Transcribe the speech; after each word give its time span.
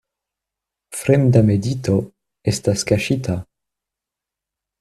Fremda 1.01 1.43
medito 1.51 1.99
estas 2.55 2.89
kaŝita. 2.93 3.37